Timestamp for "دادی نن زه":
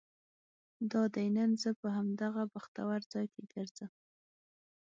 0.91-1.69